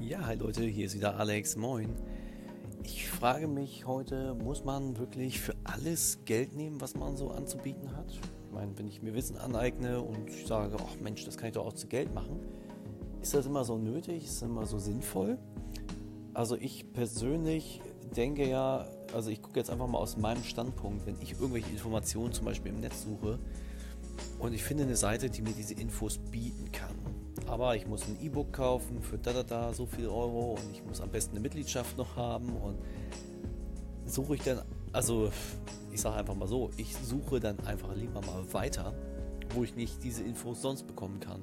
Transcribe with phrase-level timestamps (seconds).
[0.00, 1.56] Ja, hi Leute, hier ist wieder Alex.
[1.56, 1.94] Moin.
[2.82, 7.94] Ich frage mich heute, muss man wirklich für alles Geld nehmen, was man so anzubieten
[7.94, 8.10] hat?
[8.10, 8.20] Ich
[8.50, 11.66] meine, wenn ich mir Wissen aneigne und ich sage, ach Mensch, das kann ich doch
[11.66, 12.40] auch zu Geld machen,
[13.20, 14.24] ist das immer so nötig?
[14.24, 15.36] Ist das immer so sinnvoll?
[16.32, 17.82] Also ich persönlich
[18.16, 22.32] denke ja, also ich gucke jetzt einfach mal aus meinem Standpunkt, wenn ich irgendwelche Informationen
[22.32, 23.38] zum Beispiel im Netz suche
[24.38, 26.96] und ich finde eine Seite, die mir diese Infos bieten kann
[27.50, 30.84] aber ich muss ein E-Book kaufen für da da da so viel Euro und ich
[30.84, 32.78] muss am besten eine Mitgliedschaft noch haben und
[34.06, 35.32] suche ich dann, also
[35.90, 38.94] ich sage einfach mal so, ich suche dann einfach lieber mal weiter,
[39.52, 41.40] wo ich nicht diese Infos sonst bekommen kann.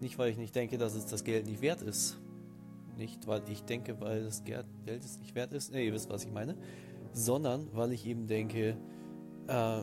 [0.00, 2.18] Nicht, weil ich nicht denke, dass es das Geld nicht wert ist.
[2.98, 5.72] Nicht, weil ich denke, weil das Geld es nicht wert ist.
[5.72, 6.56] Ne, ihr wisst, was ich meine.
[7.14, 8.76] Sondern, weil ich eben denke,
[9.46, 9.82] äh,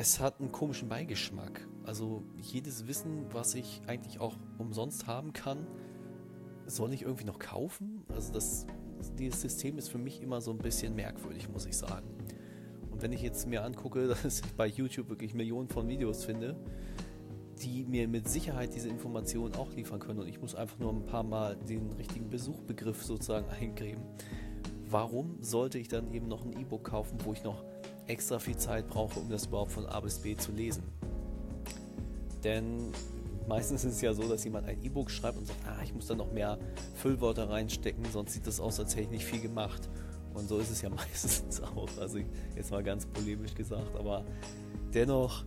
[0.00, 1.68] es hat einen komischen Beigeschmack.
[1.84, 5.66] Also jedes Wissen, was ich eigentlich auch umsonst haben kann,
[6.64, 8.02] soll ich irgendwie noch kaufen?
[8.08, 8.66] Also das,
[9.18, 12.08] dieses System ist für mich immer so ein bisschen merkwürdig, muss ich sagen.
[12.90, 16.56] Und wenn ich jetzt mir angucke, dass ich bei YouTube wirklich Millionen von Videos finde,
[17.60, 21.04] die mir mit Sicherheit diese Informationen auch liefern können und ich muss einfach nur ein
[21.04, 24.00] paar Mal den richtigen Besuchbegriff sozusagen eingeben.
[24.88, 27.62] Warum sollte ich dann eben noch ein E-Book kaufen, wo ich noch
[28.06, 30.82] extra viel Zeit brauche, um das überhaupt von A bis B zu lesen?
[32.44, 32.92] Denn
[33.48, 36.06] meistens ist es ja so, dass jemand ein E-Book schreibt und sagt, ah, ich muss
[36.06, 36.58] da noch mehr
[36.94, 39.88] Füllwörter reinstecken, sonst sieht das aus, als hätte ich nicht viel gemacht.
[40.34, 41.88] Und so ist es ja meistens auch.
[41.98, 42.18] Also
[42.56, 44.24] jetzt mal ganz polemisch gesagt, aber
[44.94, 45.44] dennoch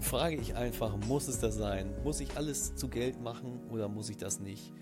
[0.00, 1.90] frage ich einfach, muss es das sein?
[2.02, 4.72] Muss ich alles zu Geld machen oder muss ich das nicht?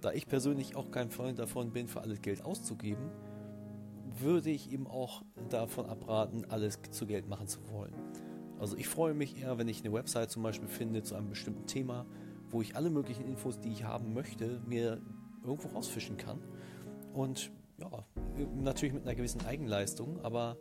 [0.00, 3.10] Da ich persönlich auch kein Freund davon bin, für alles Geld auszugeben,
[4.20, 7.94] würde ich eben auch davon abraten, alles zu Geld machen zu wollen.
[8.58, 11.66] Also ich freue mich eher, wenn ich eine Website zum Beispiel finde zu einem bestimmten
[11.66, 12.06] Thema,
[12.50, 15.00] wo ich alle möglichen Infos, die ich haben möchte, mir
[15.44, 16.40] irgendwo rausfischen kann.
[17.12, 18.06] Und ja,
[18.54, 20.56] natürlich mit einer gewissen Eigenleistung, aber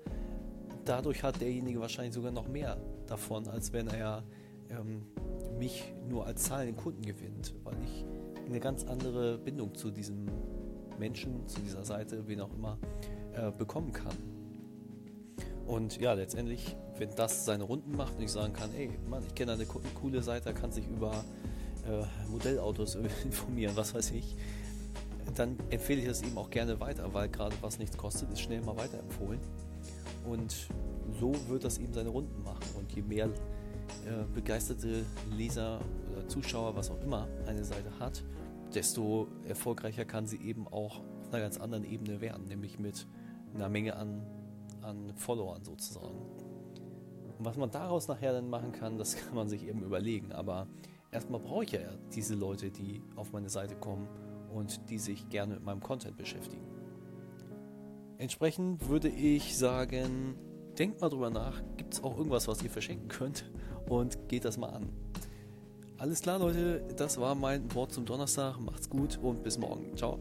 [0.86, 4.24] dadurch hat derjenige wahrscheinlich sogar noch mehr davon, als wenn er
[4.70, 5.04] ähm,
[5.60, 8.06] mich nur als zahlenden Kunden gewinnt, weil ich
[8.46, 10.26] eine ganz andere Bindung zu diesem
[10.98, 12.78] Menschen, zu dieser Seite, wen auch immer,
[13.34, 14.16] äh, bekommen kann.
[15.66, 19.36] Und ja, letztendlich, wenn das seine Runden macht und ich sagen kann, ey, Mann, ich
[19.36, 21.24] kenne eine coole Seite, kann sich über
[21.88, 24.36] äh, Modellautos informieren, was weiß ich,
[25.36, 28.62] dann empfehle ich das eben auch gerne weiter, weil gerade was nichts kostet, ist schnell
[28.62, 29.40] mal weiterempfohlen.
[30.26, 30.68] Und
[31.20, 32.66] so wird das eben seine Runden machen.
[32.78, 33.30] Und je mehr äh,
[34.34, 35.06] begeisterte
[35.36, 35.80] Leser
[36.12, 38.24] oder Zuschauer, was auch immer, eine Seite hat,
[38.74, 43.08] desto erfolgreicher kann sie eben auch auf einer ganz anderen Ebene werden, nämlich mit
[43.54, 44.26] einer Menge an
[44.84, 46.18] an Followern sozusagen.
[47.38, 50.32] Und was man daraus nachher dann machen kann, das kann man sich eben überlegen.
[50.32, 50.68] Aber
[51.12, 51.80] erstmal brauche ich ja
[52.14, 54.08] diese Leute, die auf meine Seite kommen
[54.54, 56.66] und die sich gerne mit meinem Content beschäftigen.
[58.18, 60.36] Entsprechend würde ich sagen,
[60.78, 63.50] denkt mal drüber nach, gibt es auch irgendwas, was ihr verschenken könnt
[63.90, 64.90] und geht das mal an.
[65.98, 68.60] Alles klar, Leute, das war mein Wort zum Donnerstag.
[68.60, 69.96] Macht's gut und bis morgen.
[69.96, 70.20] Ciao.